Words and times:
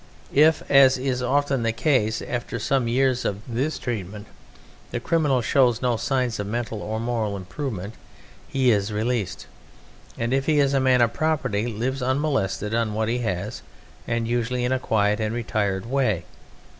If 0.33 0.63
(as 0.67 0.97
is 0.97 1.21
often 1.21 1.61
the 1.61 1.71
case) 1.71 2.23
after 2.23 2.57
some 2.57 2.87
years 2.87 3.23
of 3.23 3.41
this 3.47 3.77
treatment 3.77 4.25
the 4.89 4.99
criminal 4.99 5.43
shows 5.43 5.79
no 5.79 5.95
signs 5.95 6.39
of 6.39 6.47
mental 6.47 6.81
or 6.81 6.99
moral 6.99 7.37
improvement, 7.37 7.93
he 8.47 8.71
is 8.71 8.91
released; 8.91 9.45
and 10.17 10.33
if 10.33 10.47
he 10.47 10.59
is 10.59 10.73
a 10.73 10.79
man 10.79 11.01
of 11.01 11.13
property, 11.13 11.67
lives 11.67 12.01
unmolested 12.01 12.73
on 12.73 12.95
what 12.95 13.09
he 13.09 13.19
has, 13.19 13.61
and 14.07 14.25
that 14.25 14.29
usually 14.31 14.65
in 14.65 14.71
a 14.71 14.79
quiet 14.79 15.19
and 15.19 15.35
retired 15.35 15.85
way. 15.85 16.25